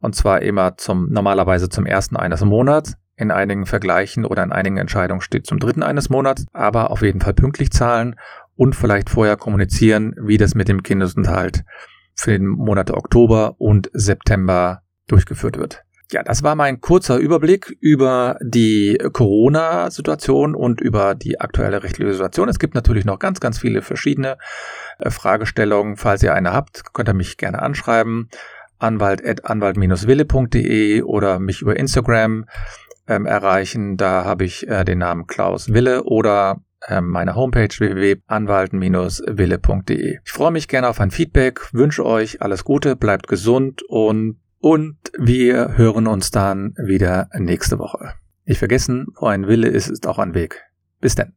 Und 0.00 0.14
zwar 0.14 0.42
immer 0.42 0.76
zum, 0.76 1.10
normalerweise 1.10 1.68
zum 1.68 1.86
ersten 1.86 2.16
eines 2.16 2.42
Monats. 2.42 2.94
In 3.16 3.30
einigen 3.32 3.66
Vergleichen 3.66 4.24
oder 4.24 4.44
in 4.44 4.52
einigen 4.52 4.76
Entscheidungen 4.76 5.20
steht 5.20 5.46
zum 5.46 5.58
dritten 5.58 5.82
eines 5.82 6.08
Monats, 6.08 6.46
aber 6.52 6.92
auf 6.92 7.02
jeden 7.02 7.20
Fall 7.20 7.34
pünktlich 7.34 7.70
zahlen 7.70 8.14
und 8.54 8.76
vielleicht 8.76 9.10
vorher 9.10 9.36
kommunizieren, 9.36 10.14
wie 10.20 10.36
das 10.36 10.54
mit 10.54 10.68
dem 10.68 10.82
Kindesunterhalt 10.82 11.64
für 12.18 12.32
den 12.32 12.46
Monate 12.46 12.94
Oktober 12.94 13.54
und 13.58 13.90
September 13.92 14.82
durchgeführt 15.06 15.56
wird. 15.56 15.84
Ja, 16.10 16.22
das 16.22 16.42
war 16.42 16.54
mein 16.54 16.80
kurzer 16.80 17.18
Überblick 17.18 17.76
über 17.80 18.38
die 18.40 18.96
Corona-Situation 19.12 20.54
und 20.54 20.80
über 20.80 21.14
die 21.14 21.38
aktuelle 21.38 21.82
rechtliche 21.82 22.12
Situation. 22.12 22.48
Es 22.48 22.58
gibt 22.58 22.74
natürlich 22.74 23.04
noch 23.04 23.18
ganz, 23.18 23.40
ganz 23.40 23.58
viele 23.58 23.82
verschiedene 23.82 24.38
äh, 24.98 25.10
Fragestellungen. 25.10 25.96
Falls 25.96 26.22
ihr 26.22 26.32
eine 26.34 26.54
habt, 26.54 26.94
könnt 26.94 27.10
ihr 27.10 27.14
mich 27.14 27.36
gerne 27.36 27.60
anschreiben. 27.60 28.30
Anwalt.anwalt-wille.de 28.78 31.02
oder 31.02 31.38
mich 31.40 31.60
über 31.60 31.76
Instagram 31.76 32.46
ähm, 33.06 33.26
erreichen. 33.26 33.98
Da 33.98 34.24
habe 34.24 34.44
ich 34.44 34.66
äh, 34.66 34.84
den 34.84 34.98
Namen 34.98 35.26
Klaus 35.26 35.74
Wille 35.74 36.04
oder 36.04 36.62
äh, 36.86 37.00
meine 37.00 37.34
Homepage 37.34 37.68
www.anwalten-wille.de. 37.68 40.18
Ich 40.24 40.30
freue 40.30 40.52
mich 40.52 40.68
gerne 40.68 40.88
auf 40.88 41.00
ein 41.00 41.10
Feedback, 41.10 41.72
wünsche 41.72 42.06
euch 42.06 42.42
alles 42.42 42.62
Gute, 42.64 42.94
bleibt 42.96 43.28
gesund 43.28 43.82
und 43.88 44.36
und 44.60 44.96
wir 45.16 45.76
hören 45.76 46.08
uns 46.08 46.32
dann 46.32 46.74
wieder 46.76 47.28
nächste 47.32 47.78
Woche. 47.78 48.14
Nicht 48.44 48.58
vergessen, 48.58 49.06
wo 49.20 49.26
ein 49.26 49.46
Wille 49.46 49.68
ist, 49.68 49.88
ist 49.88 50.04
auch 50.06 50.18
ein 50.18 50.34
Weg. 50.34 50.64
Bis 51.00 51.14
dann. 51.14 51.34